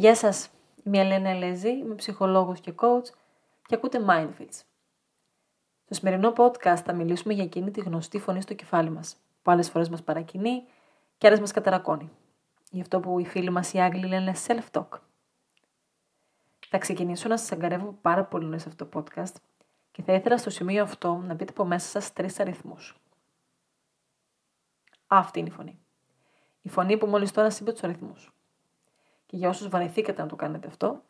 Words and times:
Γεια 0.00 0.14
σας, 0.14 0.48
είμαι 0.84 0.96
η 0.96 1.00
Ελένα 1.00 1.28
Ελέζη, 1.28 1.68
είμαι 1.68 1.94
ψυχολόγος 1.94 2.60
και 2.60 2.74
coach 2.76 3.04
και 3.66 3.74
ακούτε 3.74 4.04
Mindfits. 4.08 4.62
Στο 5.84 5.94
σημερινό 5.94 6.32
podcast 6.36 6.80
θα 6.84 6.92
μιλήσουμε 6.92 7.34
για 7.34 7.44
εκείνη 7.44 7.70
τη 7.70 7.80
γνωστή 7.80 8.18
φωνή 8.18 8.40
στο 8.40 8.54
κεφάλι 8.54 8.90
μας, 8.90 9.16
που 9.42 9.50
άλλες 9.50 9.70
φορές 9.70 9.88
μας 9.88 10.02
παρακινεί 10.02 10.64
και 11.18 11.26
άλλες 11.26 11.40
μας 11.40 11.52
καταρακώνει. 11.52 12.10
Γι' 12.70 12.80
αυτό 12.80 13.00
που 13.00 13.18
οι 13.18 13.26
φίλοι 13.26 13.50
μας 13.50 13.72
οι 13.72 13.80
Άγγλοι 13.80 14.06
λένε 14.06 14.34
self-talk. 14.46 14.88
Θα 16.68 16.78
ξεκινήσω 16.78 17.28
να 17.28 17.36
σας 17.36 17.52
αγκαρεύω 17.52 17.98
πάρα 18.02 18.24
πολύ 18.24 18.58
σε 18.58 18.68
αυτό 18.68 18.86
το 18.86 19.00
podcast 19.00 19.34
και 19.90 20.02
θα 20.02 20.12
ήθελα 20.12 20.38
στο 20.38 20.50
σημείο 20.50 20.82
αυτό 20.82 21.14
να 21.14 21.36
πείτε 21.36 21.52
από 21.52 21.64
μέσα 21.64 21.88
σας 21.88 22.12
τρεις 22.12 22.40
αριθμούς. 22.40 22.96
Αυτή 25.06 25.38
είναι 25.38 25.48
η 25.48 25.52
φωνή. 25.52 25.78
Η 26.62 26.68
φωνή 26.68 26.96
που 26.96 27.06
μόλις 27.06 27.32
τώρα 27.32 27.48
είπε 27.60 27.72
τους 27.72 27.82
αριθμούς 27.82 28.32
και 29.30 29.36
για 29.36 29.48
όσους 29.48 29.68
βαρεθήκατε 29.68 30.22
να 30.22 30.28
το 30.28 30.36
κάνετε 30.36 30.66
αυτό, 30.66 31.02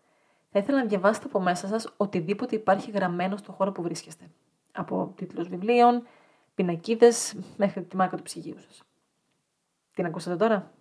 θα 0.50 0.58
ήθελα 0.58 0.78
να 0.78 0.84
διαβάσετε 0.84 1.26
από 1.26 1.40
μέσα 1.40 1.66
σας 1.66 1.94
οτιδήποτε 1.96 2.56
υπάρχει 2.56 2.90
γραμμένο 2.90 3.36
στον 3.36 3.54
χώρο 3.54 3.72
που 3.72 3.82
βρίσκεστε. 3.82 4.30
Από 4.72 5.12
τίτλους 5.16 5.48
βιβλίων, 5.48 6.06
πινακίδες 6.54 7.36
μέχρι 7.56 7.82
τη 7.82 7.96
μάρκα 7.96 8.16
του 8.16 8.22
ψυγείου 8.22 8.58
σας. 8.58 8.82
Την 9.94 10.04
ακούσατε 10.04 10.36
τώρα; 10.36 10.72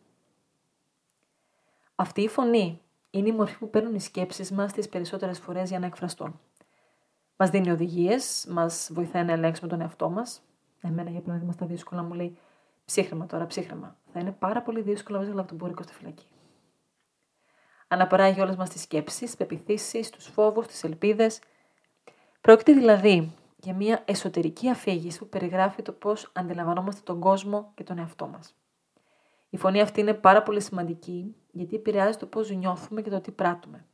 Αυτή 1.95 2.21
η 2.21 2.27
φωνή 2.27 2.81
είναι 3.09 3.27
η 3.27 3.31
μορφή 3.31 3.57
που 3.57 3.69
παίρνουν 3.69 3.95
οι 3.95 3.99
σκέψεις 3.99 4.51
μας 4.51 4.73
τις 4.73 4.89
περισσότερες 4.89 5.39
φορές 5.39 5.69
για 5.69 5.79
να 5.79 5.85
εκφραστούν. 5.85 6.39
Μας 7.35 7.49
δίνει 7.49 7.71
οδηγίες, 7.71 8.45
μας 8.49 8.89
βοηθάει 8.93 9.23
να 9.23 9.31
ελέγξουμε 9.31 9.69
τον 9.69 9.81
εαυτό 9.81 10.09
μας. 10.09 10.41
Εμένα, 10.81 11.09
για 11.09 11.21
παράδειγμα, 11.21 11.51
στα 11.51 11.65
δύσκολα 11.65 12.03
μου 12.03 12.13
λέει 12.13 12.37
ψύχρεμα 12.85 13.25
τώρα, 13.25 13.45
ψύχρεμα. 13.45 13.97
Θα 14.13 14.19
είναι 14.19 14.31
πάρα 14.31 14.61
πολύ 14.61 14.81
δύσκολο 14.81 15.17
να 15.17 15.25
βρει 15.25 15.33
λαπτομπόρικο 15.33 15.83
στη 15.83 15.93
φυλακή. 15.93 16.25
Αναπαράγει 17.91 18.41
όλες 18.41 18.55
μας 18.55 18.69
τις 18.69 18.81
σκέψεις, 18.81 19.35
πεπιθήσεις, 19.35 20.09
τους 20.09 20.25
φόβους, 20.25 20.67
τις 20.67 20.83
ελπίδες. 20.83 21.39
Πρόκειται 22.41 22.73
δηλαδή 22.73 23.31
για 23.57 23.73
μια 23.73 24.01
εσωτερική 24.05 24.69
αφήγηση 24.69 25.19
που 25.19 25.29
περιγράφει 25.29 25.81
το 25.81 25.91
πώς 25.91 26.31
αντιλαμβανόμαστε 26.33 27.01
τον 27.03 27.19
κόσμο 27.19 27.71
και 27.75 27.83
τον 27.83 27.97
εαυτό 27.97 28.27
μας. 28.27 28.55
Η 29.49 29.57
φωνή 29.57 29.81
αυτή 29.81 29.99
είναι 29.99 30.13
πάρα 30.13 30.43
πολύ 30.43 30.61
σημαντική 30.61 31.35
γιατί 31.51 31.75
επηρεάζει 31.75 32.17
το 32.17 32.25
πώς 32.25 32.49
νιώθουμε 32.49 33.01
και 33.01 33.09
το 33.09 33.21
τι 33.21 33.31
πράττουμε. 33.31 33.85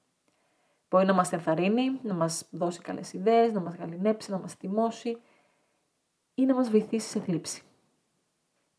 Μπορεί 0.90 1.06
να 1.06 1.14
μας 1.14 1.32
ενθαρρύνει, 1.32 2.00
να 2.04 2.14
μας 2.14 2.46
δώσει 2.52 2.82
καλές 2.82 3.14
ιδέες, 3.14 3.52
να 3.52 3.60
μας 3.60 3.76
γαλινέψει, 3.76 4.32
να 4.32 4.38
μας 4.38 4.54
θυμώσει 4.54 5.18
ή 6.34 6.46
να 6.46 6.54
μας 6.54 6.70
βοηθήσει 6.70 7.10
σε 7.10 7.20
θλίψη 7.20 7.64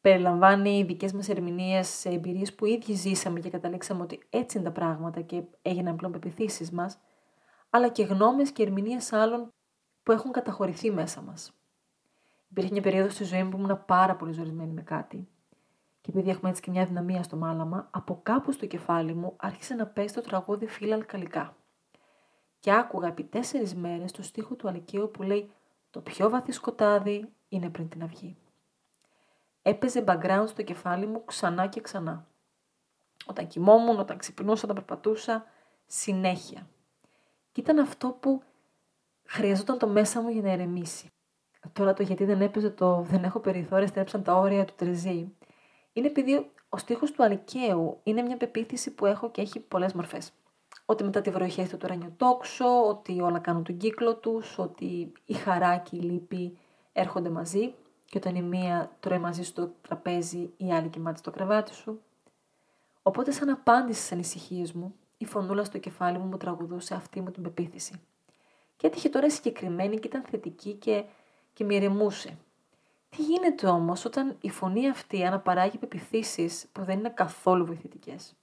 περιλαμβάνει 0.07 0.83
δικές 0.83 1.13
μας 1.13 1.29
ερμηνείες 1.29 1.89
σε 1.89 2.09
εμπειρίες 2.09 2.55
που 2.55 2.67
ήδη 2.67 2.93
ζήσαμε 2.93 3.41
και 3.41 3.51
καταλήξαμε 3.51 4.03
ότι 4.03 4.21
έτσι 4.31 4.59
είναι 4.59 4.67
τα 4.67 4.73
πράγματα 4.73 5.21
και 5.21 5.43
έγιναν 5.63 5.97
πλέον 5.97 6.13
πεπιθήσεις 6.13 6.71
μας, 6.71 6.99
αλλά 7.71 7.89
και 7.89 8.03
γνώμες 8.03 8.51
και 8.51 8.63
ερμηνείες 8.63 9.13
άλλων 9.13 9.53
που 10.03 10.13
έχουν 10.13 10.31
καταχωρηθεί 10.31 10.91
μέσα 10.91 11.21
μας. 11.21 11.53
Υπήρχε 12.51 12.73
μια 12.73 12.83
περίοδος 12.83 13.13
στη 13.13 13.25
ζωή 13.25 13.43
μου 13.43 13.49
που 13.49 13.57
ήμουν 13.57 13.85
πάρα 13.87 14.17
πολύ 14.17 14.33
ζορισμένη 14.33 14.73
με 14.73 14.83
κάτι. 14.83 15.29
Και 16.01 16.11
επειδή 16.11 16.31
έχουμε 16.31 16.51
έτσι 16.51 16.63
και 16.63 16.71
μια 16.71 16.87
δυναμία 16.87 17.23
στο 17.23 17.37
μάλαμα, 17.37 17.89
από 17.91 18.21
κάπου 18.23 18.53
στο 18.53 18.67
κεφάλι 18.67 19.15
μου 19.15 19.35
άρχισε 19.37 19.75
να 19.75 19.87
πέσει 19.87 20.15
το 20.15 20.21
τραγούδι 20.21 20.67
Φίλα 20.67 20.95
Αλκαλικά. 20.95 21.57
Και 22.61 22.73
άκουγα 22.73 23.09
επί 23.09 23.25
τέσσερις 23.25 23.75
μέρες 23.75 24.13
το 24.13 24.23
στίχο 24.23 24.55
του 24.55 24.69
Αλικαίου 24.69 25.11
που 25.11 25.23
λέει 25.23 25.51
Το 25.91 26.01
πιο 26.01 26.31
βαθύ 26.31 26.53
σκοτάδι 26.53 27.29
είναι 27.49 27.71
πριν 27.71 27.89
την 27.89 28.03
αυγή 28.03 28.37
έπαιζε 29.69 30.05
background 30.07 30.45
στο 30.47 30.63
κεφάλι 30.63 31.07
μου 31.07 31.25
ξανά 31.25 31.67
και 31.67 31.81
ξανά. 31.81 32.27
Όταν 33.27 33.47
κοιμόμουν, 33.47 33.99
όταν 33.99 34.19
ξυπνούσα, 34.19 34.61
όταν 34.65 34.75
περπατούσα, 34.75 35.45
συνέχεια. 35.87 36.69
Και 37.53 37.61
ήταν 37.61 37.79
αυτό 37.79 38.09
που 38.09 38.43
χρειαζόταν 39.25 39.79
το 39.79 39.89
μέσα 39.89 40.21
μου 40.21 40.29
για 40.29 40.43
να 40.43 40.51
ερεμήσει. 40.51 41.11
Τώρα 41.73 41.93
το 41.93 42.03
γιατί 42.03 42.25
δεν 42.25 42.41
έπαιζε 42.41 42.71
το 42.71 43.01
«δεν 43.01 43.25
έχω 43.25 43.39
περιθώρια, 43.39 43.87
στρέψαν 43.87 44.23
τα 44.23 44.35
όρια 44.35 44.65
του 44.65 44.75
τριζή» 44.77 45.37
είναι 45.93 46.07
επειδή 46.07 46.51
ο 46.69 46.77
στίχος 46.77 47.13
του 47.13 47.23
Αλικαίου 47.23 48.01
είναι 48.03 48.23
μια 48.23 48.37
πεποίθηση 48.37 48.95
που 48.95 49.07
έχω 49.07 49.31
και 49.31 49.41
έχει 49.41 49.61
πολλές 49.61 49.93
μορφές. 49.93 50.33
Ότι 50.85 51.05
μετά 51.05 51.21
τη 51.21 51.31
βροχή 51.31 51.61
έρχεται 51.61 51.77
το 51.77 51.87
ουρανιοτόξο, 51.87 52.89
ότι 52.89 53.21
όλα 53.21 53.39
κάνουν 53.39 53.65
τον 53.65 53.77
κύκλο 53.77 54.17
τους, 54.17 54.59
ότι 54.59 55.13
η 55.25 55.35
χαρά 55.35 55.77
και 55.77 55.97
η 55.97 56.01
λύπη 56.01 56.59
έρχονται 56.93 57.29
μαζί 57.29 57.75
και 58.07 58.19
όταν 58.19 58.35
η 58.35 58.43
μία 58.43 58.97
τρώει 59.01 59.19
μαζί 59.19 59.43
στο 59.43 59.73
τραπέζι, 59.83 60.51
η 60.57 60.73
άλλη 60.73 60.89
κοιμάται 60.89 61.19
στο 61.19 61.31
κρεβάτι 61.31 61.75
σου. 61.75 62.01
Οπότε, 63.03 63.31
σαν 63.31 63.49
απάντηση 63.49 63.99
στις 63.99 64.13
ανησυχίες 64.13 64.73
μου, 64.73 64.95
η 65.19 65.25
φωνούλα 65.25 65.65
στο 65.65 65.79
κεφάλι 65.79 66.19
μου 66.19 66.25
μου 66.25 66.37
τραγουδούσε 66.37 66.95
αυτή 66.95 67.21
μου 67.21 67.31
την 67.31 67.43
πεποίθηση. 67.43 68.01
Και 68.77 68.87
έτυχε 68.87 69.09
τώρα 69.09 69.31
συγκεκριμένη 69.31 69.99
και 69.99 70.09
ήταν 70.09 70.25
θετική 70.31 70.73
και, 70.73 71.05
και 71.53 71.65
με 71.65 71.75
ηρεμούσε. 71.75 72.39
Τι 73.09 73.23
γίνεται 73.23 73.67
όμως 73.67 74.05
όταν 74.05 74.37
η 74.41 74.51
φωνή 74.51 74.89
αυτή 74.89 75.25
αναπαράγει 75.25 75.79
πεπιθήσεις 75.79 76.67
που 76.73 76.85
δεν 76.85 76.99
είναι 76.99 77.09
καθόλου 77.09 77.67
βοηθητικές; 77.67 78.35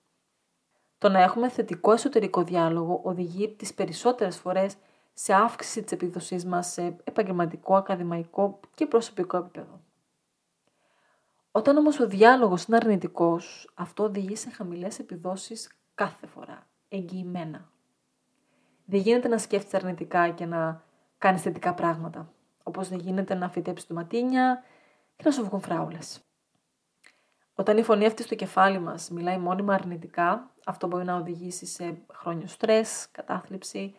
Το 0.98 1.10
να 1.10 1.22
έχουμε 1.22 1.50
θετικό 1.50 1.92
εσωτερικό 1.92 2.44
διάλογο 2.44 3.00
οδηγεί 3.04 3.50
τις 3.50 3.74
περισσότερες 3.74 4.38
φορές 4.38 4.76
σε 5.14 5.34
αύξηση 5.34 5.84
της 5.84 5.92
επίδοσής 5.92 6.46
μας 6.46 6.72
σε 6.72 6.96
επαγγελματικό, 7.04 7.76
ακαδημαϊκό 7.76 8.60
και 8.76 8.86
προσωπικό 8.86 9.38
επίπεδο. 9.38 9.82
Όταν 11.52 11.78
όμως 11.78 12.00
ο 12.00 12.08
διάλογος 12.08 12.64
είναι 12.64 12.78
αρνητικός, 12.78 13.72
αυτό 13.74 14.04
οδηγεί 14.04 14.36
σε 14.36 14.50
χαμηλές 14.50 15.00
επιδόσεις 15.00 15.72
κάθε 15.94 16.28
φορά, 16.28 16.68
εγγυημένα. 16.90 17.72
Δεν 18.86 19.00
γίνεται 19.00 19.28
να 19.28 19.38
σκέφτεσαι 19.38 19.76
αρνητικά 19.76 20.30
και 20.30 20.46
να 20.46 20.84
κάνεις 21.18 21.42
θετικά 21.42 21.74
πράγματα, 21.74 22.34
όπως 22.64 22.90
δεν 22.90 23.00
γίνεται 23.00 23.34
να 23.34 23.50
φυτέψεις 23.50 23.88
το 23.88 23.94
ματίνια 23.94 24.64
και 25.16 25.24
να 25.26 25.32
σου 25.32 25.44
βγουν 25.44 25.62
φράουλες. 25.62 26.22
Όταν 27.56 27.78
η 27.78 27.84
φωνή 27.84 28.06
αυτή 28.06 28.24
στο 28.24 28.36
κεφάλι 28.36 28.80
μας 28.80 29.10
μιλάει 29.10 29.38
μόνιμα 29.38 29.74
αρνητικά, 29.74 30.52
αυτό 30.66 30.88
μπορεί 30.88 31.04
να 31.04 31.16
οδηγήσει 31.16 31.66
σε 31.66 32.02
χρόνιο 32.14 32.48
στρες, 32.48 33.08
κατάθλιψη, 33.12 33.96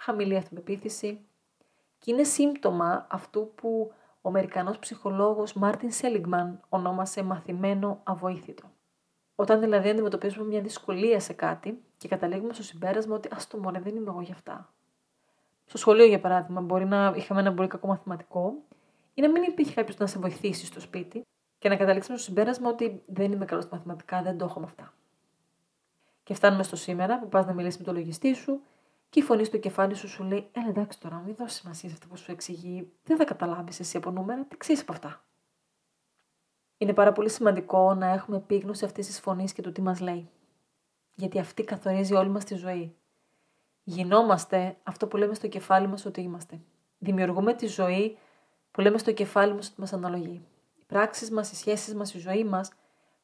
χαμηλή 0.00 0.36
αυτοπεποίθηση 0.36 1.20
και 1.98 2.12
είναι 2.12 2.22
σύμπτωμα 2.22 3.06
αυτού 3.10 3.52
που 3.54 3.92
ο 4.20 4.28
Αμερικανός 4.28 4.78
ψυχολόγος 4.78 5.52
Μάρτιν 5.52 5.92
Σέλιγμαν 5.92 6.60
ονόμασε 6.68 7.22
μαθημένο 7.22 8.00
αβοήθητο. 8.04 8.70
Όταν 9.34 9.60
δηλαδή 9.60 9.88
αντιμετωπίζουμε 9.88 10.46
μια 10.46 10.60
δυσκολία 10.60 11.20
σε 11.20 11.32
κάτι 11.32 11.82
και 11.96 12.08
καταλήγουμε 12.08 12.52
στο 12.52 12.62
συμπέρασμα 12.62 13.14
ότι 13.14 13.28
ας 13.32 13.46
το 13.46 13.58
μωρέ 13.58 13.80
δεν 13.80 13.96
είμαι 13.96 14.10
εγώ 14.10 14.20
γι' 14.20 14.32
αυτά. 14.32 14.72
Στο 15.64 15.78
σχολείο 15.78 16.04
για 16.06 16.20
παράδειγμα 16.20 16.60
μπορεί 16.60 16.84
να 16.84 17.12
είχαμε 17.16 17.40
ένα 17.40 17.54
πολύ 17.54 17.68
κακό 17.68 17.86
μαθηματικό 17.86 18.54
ή 19.14 19.20
να 19.22 19.30
μην 19.30 19.42
υπήρχε 19.42 19.74
κάποιος 19.74 19.96
να 19.96 20.06
σε 20.06 20.18
βοηθήσει 20.18 20.66
στο 20.66 20.80
σπίτι 20.80 21.22
και 21.58 21.68
να 21.68 21.76
καταλήξουμε 21.76 22.16
στο 22.16 22.26
συμπέρασμα 22.26 22.68
ότι 22.68 23.02
δεν 23.06 23.32
είμαι 23.32 23.44
καλός 23.44 23.64
στα 23.64 23.76
μαθηματικά, 23.76 24.22
δεν 24.22 24.38
το 24.38 24.44
έχω 24.44 24.60
με 24.60 24.66
αυτά. 24.66 24.92
Και 26.22 26.34
φτάνουμε 26.34 26.62
στο 26.62 26.76
σήμερα 26.76 27.18
που 27.18 27.28
πας 27.28 27.46
να 27.46 27.52
μιλήσεις 27.52 27.78
με 27.78 27.84
τον 27.84 27.94
λογιστή 27.94 28.34
σου 28.34 28.60
και 29.10 29.20
η 29.20 29.22
φωνή 29.22 29.44
στο 29.44 29.58
κεφάλι 29.58 29.94
σου 29.94 30.08
σου 30.08 30.24
λέει: 30.24 30.48
Έλα 30.52 30.68
εντάξει 30.68 31.00
τώρα, 31.00 31.22
μην 31.26 31.34
δώσεις 31.34 31.58
σημασία 31.58 31.88
σε 31.88 31.94
αυτό 31.94 32.06
που 32.08 32.16
σου 32.16 32.30
εξηγεί. 32.30 32.92
Δεν 33.04 33.16
θα 33.16 33.24
καταλάβεις 33.24 33.80
εσύ 33.80 33.96
από 33.96 34.10
νούμερα, 34.10 34.44
τι 34.44 34.56
ξέρεις 34.56 34.82
από 34.82 34.92
αυτά. 34.92 35.24
Είναι 36.76 36.92
πάρα 36.92 37.12
πολύ 37.12 37.30
σημαντικό 37.30 37.94
να 37.94 38.06
έχουμε 38.06 38.36
επίγνωση 38.36 38.84
αυτής 38.84 39.06
της 39.06 39.20
φωνής 39.20 39.52
και 39.52 39.62
του 39.62 39.72
τι 39.72 39.82
μας 39.82 40.00
λέει. 40.00 40.30
Γιατί 41.14 41.38
αυτή 41.38 41.64
καθορίζει 41.64 42.14
όλη 42.14 42.28
μας 42.28 42.44
τη 42.44 42.54
ζωή. 42.54 42.96
Γινόμαστε 43.82 44.76
αυτό 44.82 45.06
που 45.06 45.16
λέμε 45.16 45.34
στο 45.34 45.48
κεφάλι 45.48 45.86
μας 45.86 46.04
ότι 46.04 46.20
είμαστε. 46.20 46.60
Δημιουργούμε 46.98 47.54
τη 47.54 47.66
ζωή 47.66 48.18
που 48.70 48.80
λέμε 48.80 48.98
στο 48.98 49.12
κεφάλι 49.12 49.54
μας 49.54 49.68
ότι 49.68 49.80
μας 49.80 49.92
αναλογεί. 49.92 50.46
Οι 50.78 50.84
πράξεις 50.86 51.30
μας, 51.30 51.52
οι 51.52 51.56
σχέσεις 51.56 51.94
μας, 51.94 52.14
η 52.14 52.18
ζωή 52.18 52.44
μας 52.44 52.72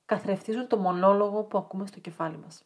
καθρεφτίζουν 0.04 0.66
το 0.66 0.76
μονόλογο 0.76 1.42
που 1.42 1.58
ακούμε 1.58 1.86
στο 1.86 2.00
κεφάλι 2.00 2.36
μας. 2.36 2.64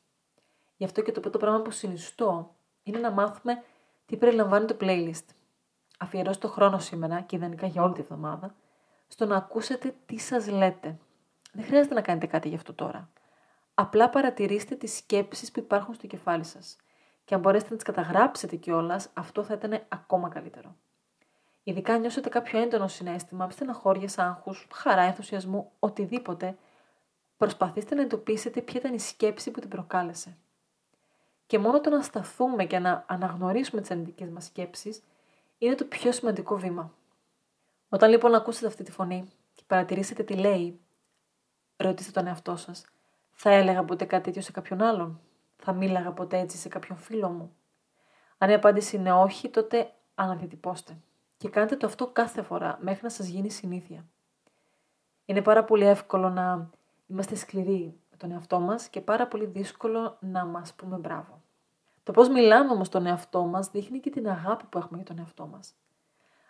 Γι' 0.76 0.84
αυτό 0.84 1.02
και 1.02 1.12
το 1.12 1.20
πρώτο 1.20 1.38
πράγμα 1.38 1.62
που 1.62 1.70
συνιστώ 1.70 2.54
είναι 2.82 2.98
να 2.98 3.10
μάθουμε 3.10 3.62
τι 4.06 4.16
περιλαμβάνει 4.16 4.66
το 4.66 4.76
playlist. 4.80 5.24
Αφιερώστε 5.98 6.46
το 6.46 6.52
χρόνο 6.52 6.78
σήμερα 6.78 7.20
και 7.20 7.36
ιδανικά 7.36 7.66
για 7.66 7.82
όλη 7.82 7.92
τη 7.94 8.00
εβδομάδα 8.00 8.54
στο 9.06 9.26
να 9.26 9.36
ακούσετε 9.36 9.94
τι 10.06 10.18
σας 10.18 10.48
λέτε. 10.48 10.98
Δεν 11.52 11.64
χρειάζεται 11.64 11.94
να 11.94 12.00
κάνετε 12.00 12.26
κάτι 12.26 12.48
γι' 12.48 12.54
αυτό 12.54 12.74
τώρα. 12.74 13.10
Απλά 13.74 14.10
παρατηρήστε 14.10 14.74
τις 14.74 14.96
σκέψεις 14.96 15.50
που 15.50 15.58
υπάρχουν 15.58 15.94
στο 15.94 16.06
κεφάλι 16.06 16.44
σας. 16.44 16.76
Και 17.24 17.34
αν 17.34 17.40
μπορέσετε 17.40 17.70
να 17.70 17.76
τις 17.76 17.84
καταγράψετε 17.84 18.56
κιόλας, 18.56 19.10
αυτό 19.14 19.42
θα 19.42 19.54
ήταν 19.54 19.82
ακόμα 19.88 20.28
καλύτερο. 20.28 20.76
Ειδικά 21.62 21.92
αν 21.92 22.00
νιώσετε 22.00 22.28
κάποιο 22.28 22.60
έντονο 22.60 22.88
συνέστημα, 22.88 23.50
στεναχώρια, 23.50 24.08
άγχους, 24.16 24.68
χαρά, 24.72 25.02
ενθουσιασμού, 25.02 25.72
οτιδήποτε, 25.78 26.58
προσπαθήστε 27.36 27.94
να 27.94 28.02
εντοπίσετε 28.02 28.60
ποια 28.60 28.80
ήταν 28.80 28.94
η 28.94 29.00
σκέψη 29.00 29.50
που 29.50 29.60
την 29.60 29.68
προκάλεσε. 29.68 30.36
Και 31.50 31.58
μόνο 31.58 31.80
το 31.80 31.90
να 31.90 32.02
σταθούμε 32.02 32.64
και 32.64 32.78
να 32.78 33.04
αναγνωρίσουμε 33.08 33.80
τις 33.80 33.90
αρνητικές 33.90 34.28
μας 34.28 34.44
σκέψεις 34.44 35.02
είναι 35.58 35.74
το 35.74 35.84
πιο 35.84 36.12
σημαντικό 36.12 36.56
βήμα. 36.56 36.92
Όταν 37.88 38.10
λοιπόν 38.10 38.34
ακούσετε 38.34 38.66
αυτή 38.66 38.82
τη 38.82 38.90
φωνή 38.90 39.32
και 39.54 39.62
παρατηρήσετε 39.66 40.22
τι 40.22 40.34
λέει, 40.34 40.80
ρωτήστε 41.76 42.12
τον 42.12 42.26
εαυτό 42.26 42.56
σας. 42.56 42.84
Θα 43.30 43.50
έλεγα 43.50 43.84
ποτέ 43.84 44.04
κάτι 44.04 44.22
τέτοιο 44.22 44.42
σε 44.42 44.52
κάποιον 44.52 44.82
άλλον; 44.82 45.20
θα 45.56 45.72
μίλαγα 45.72 46.12
ποτέ 46.12 46.38
έτσι 46.38 46.56
σε 46.56 46.68
κάποιον 46.68 46.98
φίλο 46.98 47.28
μου; 47.28 47.56
Αν 48.38 48.50
η 48.50 48.54
απάντηση 48.54 48.96
είναι 48.96 49.12
όχι, 49.12 49.48
τότε 49.48 49.92
αναδιατυπώστε. 50.14 50.96
Και 51.36 51.48
κάντε 51.48 51.76
το 51.76 51.86
αυτό 51.86 52.06
κάθε 52.06 52.42
φορά, 52.42 52.78
μέχρι 52.80 53.00
να 53.02 53.10
σας 53.10 53.26
γίνει 53.26 53.50
συνήθεια. 53.50 54.04
Είναι 55.24 55.42
πάρα 55.42 55.64
πολύ 55.64 55.84
εύκολο 55.84 56.28
να 56.28 56.70
είμαστε 57.06 57.34
σκληροί 57.34 58.00
με 58.09 58.09
τον 58.20 58.32
εαυτό 58.32 58.60
μας 58.60 58.88
και 58.88 59.00
πάρα 59.00 59.26
πολύ 59.26 59.46
δύσκολο 59.46 60.16
να 60.20 60.44
μας 60.44 60.74
πούμε 60.74 60.96
μπράβο. 60.96 61.42
Το 62.02 62.12
πώς 62.12 62.28
μιλάμε 62.28 62.72
όμως 62.72 62.88
τον 62.88 63.06
εαυτό 63.06 63.44
μας 63.44 63.70
δείχνει 63.70 64.00
και 64.00 64.10
την 64.10 64.28
αγάπη 64.28 64.64
που 64.64 64.78
έχουμε 64.78 64.96
για 64.96 65.06
τον 65.06 65.18
εαυτό 65.18 65.46
μας. 65.46 65.74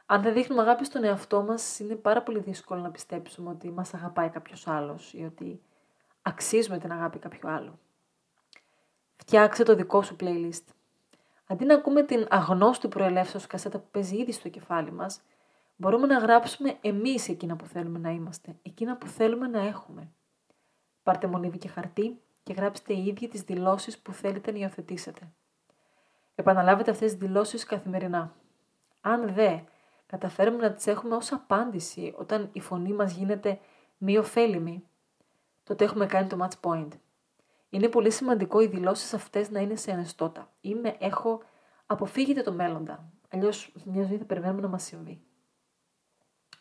Αν 0.07 0.23
δεν 0.23 0.33
δείχνουμε 0.33 0.63
αγάπη 0.63 0.85
στον 0.85 1.05
εαυτό 1.05 1.43
μας, 1.43 1.79
είναι 1.79 1.95
πάρα 1.95 2.23
πολύ 2.23 2.39
δύσκολο 2.39 2.81
να 2.81 2.91
πιστέψουμε 2.91 3.51
ότι 3.51 3.71
μας 3.71 3.95
αγαπάει 3.95 4.29
κάποιος 4.29 4.67
άλλος 4.67 5.13
ή 5.13 5.25
ότι 5.25 5.61
αξίζουμε 6.23 6.79
την 6.79 6.93
αγάπη 6.93 7.19
κάποιου 7.19 7.49
άλλου. 7.49 7.79
Φτιάξε 9.17 9.63
το 9.63 9.75
δικό 9.75 10.03
σου 10.03 10.17
playlist. 10.21 10.65
Αντί 11.47 11.65
να 11.65 11.75
ακούμε 11.75 12.03
την 12.03 12.27
αγνώστη 12.31 12.89
προελεύσεως 12.89 13.47
κασέτα 13.47 13.79
που 13.79 13.89
παίζει 13.91 14.17
ήδη 14.17 14.33
στο 14.33 14.49
κεφάλι 14.49 14.93
μας, 14.93 15.21
μπορούμε 15.77 16.07
να 16.07 16.19
γράψουμε 16.19 16.79
εμείς 16.81 17.29
εκείνα 17.29 17.57
που 17.57 17.67
θέλουμε 17.67 17.99
να 17.99 18.11
είμαστε, 18.11 18.57
εκείνα 18.63 18.97
που 18.97 19.07
θέλουμε 19.07 19.47
να 19.47 19.61
έχουμε. 19.61 20.11
Πάρτε 21.03 21.27
μολύβι 21.27 21.59
και 21.59 21.69
χαρτί 21.69 22.21
και 22.43 22.53
γράψτε 22.53 22.93
οι 22.95 23.07
ίδιοι 23.07 23.29
τις 23.29 23.43
δηλώσεις 23.43 23.99
που 23.99 24.13
θέλετε 24.13 24.53
να 24.53 24.59
υιοθετήσετε. 24.59 25.33
Επαναλάβετε 26.35 26.91
αυτές 26.91 27.11
τις 27.11 27.21
δηλώσεις 27.21 27.65
καθημερινά. 27.65 28.35
Αν 29.01 29.35
δε 29.35 29.59
καταφέρουμε 30.07 30.57
να 30.57 30.73
τις 30.73 30.87
έχουμε 30.87 31.15
ως 31.15 31.33
απάντηση 31.33 32.15
όταν 32.19 32.49
η 32.53 32.61
φωνή 32.61 32.93
μας 32.93 33.13
γίνεται 33.13 33.59
μη 33.99 34.19
ωφέλιμη, 34.19 34.85
τότε 35.65 35.85
έχουμε 35.85 36.07
κάνει 36.07 36.29
το 36.29 36.39
match 36.41 36.69
point. 36.71 36.89
Είναι 37.71 37.89
πολύ 37.89 38.11
σημαντικό 38.11 38.61
οι 38.61 38.67
δηλώσεις 38.67 39.15
αυτές 39.15 39.51
να 39.51 39.61
είναι 39.61 39.77
σε 39.77 39.93
ανεστώτα. 39.93 40.53
Είμαι, 40.61 40.97
έχω, 40.99 41.43
αποφύγετε 41.87 42.43
το 42.43 42.53
μέλλοντα. 42.53 43.13
Αλλιώς 43.31 43.73
μια 43.85 44.05
ζωή 44.05 44.17
θα 44.17 44.25
περιμένουμε 44.25 44.61
να 44.61 44.69
μας 44.69 44.83
συμβεί. 44.83 45.21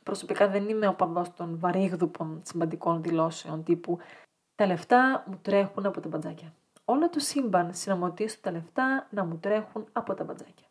Προσωπικά 0.04 0.48
δεν 0.48 0.70
είμαι 0.70 0.88
ο 0.88 0.94
παδός 0.94 1.34
των 1.34 1.60
βαρύγδουπων 1.60 2.42
σημαντικών 2.46 3.02
δηλώσεων 3.02 3.64
τύπου 3.64 3.98
Τα 4.60 4.66
λεφτά 4.66 5.24
μου 5.28 5.40
τρέχουν 5.42 5.86
από 5.86 6.02
τα 6.02 6.08
μπατζάκια. 6.08 6.54
Όλο 6.86 7.10
το 7.10 7.20
σύμπαν 7.20 7.74
συνομωτήσει 7.74 8.42
τα 8.42 8.52
λεφτά 8.52 9.08
να 9.10 9.26
μου 9.26 9.38
τρέχουν 9.38 9.88
από 9.92 10.14
τα 10.14 10.24
μπατζάκια. 10.24 10.68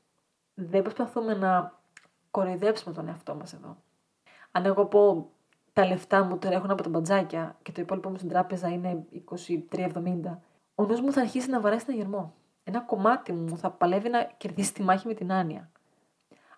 Δεν 0.54 0.82
προσπαθούμε 0.82 1.34
να 1.34 1.78
κοροϊδέψουμε 2.30 2.94
τον 2.94 3.08
εαυτό 3.08 3.34
μας 3.34 3.52
εδώ. 3.52 3.76
Αν 4.50 4.64
εγώ 4.64 4.86
πω 4.86 5.30
τα 5.72 5.86
λεφτά 5.86 6.24
μου 6.24 6.38
τρέχουν 6.38 6.70
από 6.70 6.82
τα 6.82 6.88
μπατζάκια 6.88 7.56
και 7.62 7.72
το 7.72 7.80
υπόλοιπο 7.80 8.10
μου 8.10 8.16
στην 8.16 8.28
τράπεζα 8.28 8.68
είναι 8.68 9.04
23,70, 9.48 10.38
ο 10.74 10.84
νους 10.84 11.00
μου 11.00 11.12
θα 11.12 11.20
αρχίσει 11.20 11.50
να 11.50 11.60
βαρέσει 11.60 11.84
ένα 11.88 11.96
γερμό. 11.96 12.34
Ένα 12.64 12.80
κομμάτι 12.80 13.32
μου 13.32 13.56
θα 13.56 13.70
παλεύει 13.70 14.08
να 14.08 14.24
κερδίσει 14.24 14.72
τη 14.74 14.82
μάχη 14.82 15.06
με 15.06 15.14
την 15.14 15.32
άνοια. 15.32 15.70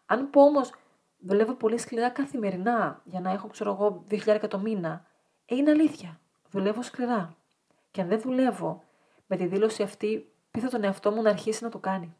Αν 0.06 0.30
πω 0.30 0.42
όμως 0.42 0.72
δουλεύω 1.18 1.52
πολύ 1.52 1.78
σκληρά 1.78 2.10
καθημερινά 2.10 3.00
για 3.04 3.20
να 3.20 3.30
έχω, 3.30 3.48
ξέρω 3.48 3.70
εγώ, 3.70 4.04
2.000 4.10 4.48
το 4.48 4.58
μήνα, 4.58 5.04
ε, 5.44 5.54
είναι 5.54 5.70
αλήθεια. 5.70 6.20
Δουλεύω 6.50 6.82
σκληρά. 6.82 7.36
Και 7.90 8.00
αν 8.00 8.08
δεν 8.08 8.20
δουλεύω 8.20 8.82
με 9.26 9.36
τη 9.36 9.46
δήλωση 9.46 9.82
αυτή, 9.82 10.32
πείθω 10.50 10.68
τον 10.68 10.84
εαυτό 10.84 11.10
μου 11.10 11.22
να 11.22 11.30
αρχίσει 11.30 11.64
να 11.64 11.70
το 11.70 11.78
κάνει. 11.78 12.14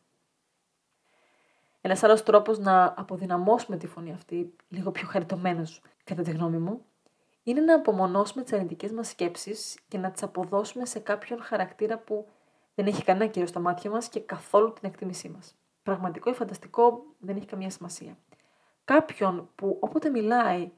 Ένας 1.80 2.02
άλλος 2.02 2.22
τρόπος 2.22 2.58
να 2.58 2.94
αποδυναμώσουμε 2.96 3.76
τη 3.76 3.86
φωνή 3.86 4.12
αυτή, 4.12 4.54
λίγο 4.68 4.90
πιο 4.90 5.06
χαριτωμένος 5.08 5.82
κατά 6.04 6.22
τη 6.22 6.30
γνώμη 6.30 6.58
μου, 6.58 6.84
είναι 7.42 7.60
να 7.60 7.74
απομονώσουμε 7.74 8.42
τις 8.42 8.52
αρνητικές 8.52 8.92
μας 8.92 9.08
σκέψεις 9.08 9.78
και 9.88 9.98
να 9.98 10.10
τις 10.10 10.22
αποδώσουμε 10.22 10.86
σε 10.86 10.98
κάποιον 10.98 11.42
χαρακτήρα 11.42 11.98
που 11.98 12.26
δεν 12.74 12.86
έχει 12.86 13.04
κανένα 13.04 13.26
κύριο 13.26 13.48
στα 13.48 13.60
μάτια 13.60 13.90
μας 13.90 14.08
και 14.08 14.20
καθόλου 14.20 14.72
την 14.72 14.88
εκτίμησή 14.88 15.28
μας. 15.28 15.54
Πραγματικό 15.82 16.30
ή 16.30 16.34
φανταστικό 16.34 17.04
δεν 17.18 17.36
έχει 17.36 17.46
καμία 17.46 17.70
σημασία. 17.70 18.16
Κάποιον 18.84 19.48
που 19.54 19.76
όποτε 19.80 20.08
μιλάει 20.08 20.70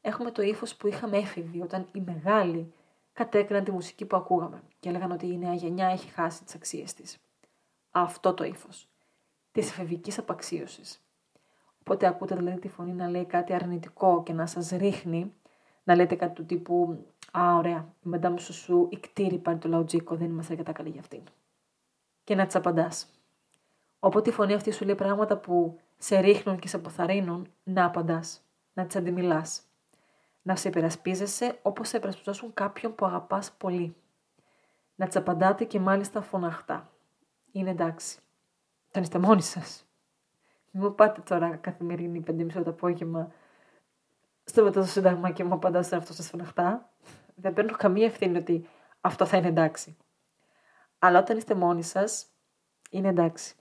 έχουμε 0.00 0.30
το 0.30 0.42
ύφος 0.42 0.76
που 0.76 0.86
είχαμε 0.86 1.16
έφηβοι 1.16 1.62
όταν 1.62 1.88
οι 1.92 2.00
μεγάλοι 2.00 2.72
κατέκριναν 3.18 3.64
τη 3.64 3.70
μουσική 3.70 4.04
που 4.04 4.16
ακούγαμε 4.16 4.62
και 4.80 4.88
έλεγαν 4.88 5.10
ότι 5.10 5.26
η 5.26 5.38
νέα 5.38 5.54
γενιά 5.54 5.86
έχει 5.86 6.08
χάσει 6.08 6.44
τις 6.44 6.54
αξίες 6.54 6.94
της. 6.94 7.18
Αυτό 7.90 8.34
το 8.34 8.44
ύφος. 8.44 8.88
Της 9.52 9.68
εφηβικής 9.68 10.18
απαξίωσης. 10.18 11.02
Οπότε 11.80 12.06
ακούτε 12.06 12.34
δηλαδή 12.34 12.58
τη 12.58 12.68
φωνή 12.68 12.92
να 12.92 13.08
λέει 13.08 13.24
κάτι 13.24 13.52
αρνητικό 13.52 14.22
και 14.22 14.32
να 14.32 14.46
σας 14.46 14.68
ρίχνει 14.68 15.32
να 15.84 15.94
λέτε 15.94 16.14
κάτι 16.14 16.34
του 16.34 16.44
τύπου 16.44 17.04
Α, 17.38 17.56
ωραία, 17.56 17.94
η 18.04 18.08
μαντάμ 18.08 18.36
σου 18.36 18.88
η 18.90 18.96
κτήρη 18.96 19.38
πάρει 19.38 19.58
το 19.58 19.68
λαουτζίκο, 19.68 20.16
δεν 20.16 20.30
είμαστε 20.30 20.52
αρκετά 20.52 20.72
καλή 20.72 20.90
για 20.90 21.00
αυτήν. 21.00 21.22
Και 22.24 22.34
να 22.34 22.46
της 22.46 22.54
απαντάς. 22.54 23.06
Όποτε 23.98 24.30
η 24.30 24.32
φωνή 24.32 24.54
αυτή 24.54 24.70
σου 24.70 24.84
λέει 24.84 24.94
πράγματα 24.94 25.36
που 25.36 25.78
σε 25.98 26.18
ρίχνουν 26.18 26.58
και 26.58 26.68
σε 26.68 26.76
αποθαρρύνουν, 26.76 27.52
να 27.62 27.84
απαντάς. 27.84 28.40
Να 28.72 28.86
τι 28.86 28.98
αντιμιλάς. 28.98 29.62
Να 30.42 30.56
σε 30.56 30.68
υπερασπίζεσαι 30.68 31.58
όπως 31.62 31.90
θα 31.90 31.96
υπερασπιζόσουν 31.96 32.54
κάποιον 32.54 32.94
που 32.94 33.06
αγαπάς 33.06 33.52
πολύ. 33.52 33.96
Να 34.94 35.06
τις 35.06 35.16
απαντάτε 35.16 35.64
και 35.64 35.80
μάλιστα 35.80 36.20
φωναχτά. 36.20 36.90
Είναι 37.52 37.70
εντάξει. 37.70 38.18
Τον 38.90 39.02
είστε 39.02 39.18
μόνοι 39.18 39.42
σας. 39.42 39.86
Μην 40.70 40.82
μου 40.82 40.94
πάτε 40.94 41.20
τώρα 41.20 41.56
καθημερινή 41.56 42.20
πέντε 42.20 42.42
μισό 42.42 42.62
το 42.62 42.70
απόγευμα 42.70 43.32
στο 44.48 44.62
μετά 44.62 44.80
το 44.80 44.86
Σύνταγμα 44.86 45.30
και 45.30 45.44
μου 45.44 45.54
απαντάς 45.54 45.86
σε 45.86 45.96
αυτό 45.96 46.12
σας 46.12 46.28
φωναχτά, 46.28 46.90
δεν 47.34 47.52
παίρνω 47.52 47.76
καμία 47.76 48.06
ευθύνη 48.06 48.38
ότι 48.38 48.68
αυτό 49.00 49.26
θα 49.26 49.36
είναι 49.36 49.48
εντάξει. 49.48 49.96
Αλλά 50.98 51.18
όταν 51.18 51.36
είστε 51.36 51.54
μόνοι 51.54 51.82
σας, 51.82 52.26
είναι 52.90 53.08
εντάξει. 53.08 53.54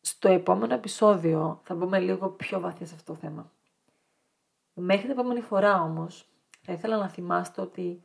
Στο 0.00 0.28
επόμενο 0.28 0.74
επεισόδιο 0.74 1.60
θα 1.64 1.74
μπούμε 1.74 1.98
λίγο 1.98 2.28
πιο 2.28 2.60
βαθιά 2.60 2.86
σε 2.86 2.94
αυτό 2.94 3.12
το 3.12 3.18
θέμα. 3.18 3.52
Μέχρι 4.78 5.02
την 5.02 5.10
επόμενη 5.10 5.40
φορά 5.40 5.82
όμως, 5.82 6.28
θα 6.62 6.72
ήθελα 6.72 6.96
να 6.96 7.08
θυμάστε 7.08 7.60
ότι 7.60 8.02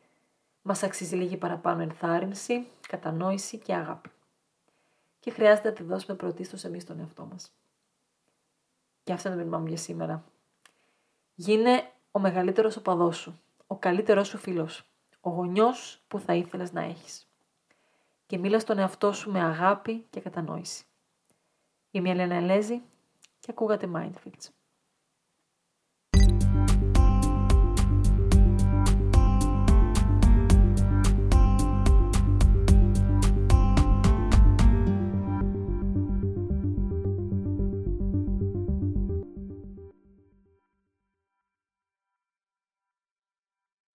μας 0.61 0.83
αξίζει 0.83 1.15
λίγη 1.15 1.37
παραπάνω 1.37 1.81
ενθάρρυνση, 1.81 2.67
κατανόηση 2.87 3.57
και 3.57 3.73
αγάπη. 3.73 4.09
Και 5.19 5.31
χρειάζεται 5.31 5.69
να 5.69 5.75
τη 5.75 5.83
δώσουμε 5.83 6.17
πρωτίστως 6.17 6.63
εμείς 6.63 6.85
τον 6.85 6.99
εαυτό 6.99 7.25
μας. 7.25 7.51
Και 9.03 9.13
αυτό 9.13 9.27
είναι 9.27 9.37
το 9.37 9.43
μήνυμά 9.43 9.61
μου 9.61 9.67
για 9.67 9.77
σήμερα. 9.77 10.23
Γίνε 11.35 11.91
ο 12.11 12.19
μεγαλύτερος 12.19 12.75
οπαδός 12.75 13.17
σου, 13.17 13.39
ο 13.67 13.75
καλύτερός 13.75 14.27
σου 14.27 14.37
φίλος, 14.37 14.85
ο 15.21 15.29
γονιός 15.29 16.01
που 16.07 16.19
θα 16.19 16.33
ήθελες 16.33 16.73
να 16.73 16.81
έχεις. 16.81 17.27
Και 18.25 18.37
μίλα 18.37 18.59
στον 18.59 18.77
εαυτό 18.77 19.13
σου 19.13 19.31
με 19.31 19.41
αγάπη 19.41 20.05
και 20.09 20.19
κατανόηση. 20.19 20.85
Είμαι 21.91 22.07
η 22.07 22.11
Ελένα 22.11 22.35
Ελέζη 22.35 22.81
και 23.39 23.47
ακούγατε 23.49 23.89
Mindfields. 23.95 24.60